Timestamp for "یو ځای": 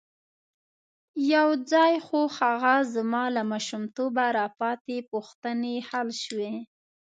1.33-1.93